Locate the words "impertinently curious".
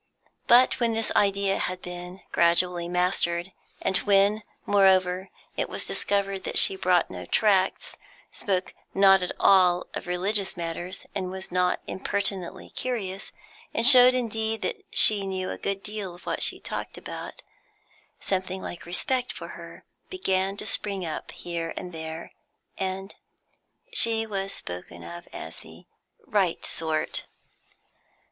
11.85-13.31